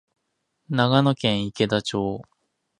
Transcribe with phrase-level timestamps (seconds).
[0.67, 2.23] 長野県池田町